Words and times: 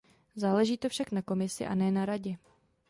Záleží 0.35 0.77
to 0.77 0.89
však 0.89 1.11
na 1.11 1.21
Komisi 1.21 1.65
a 1.65 1.75
ne 1.75 1.91
na 1.91 2.05
Radě. 2.05 2.37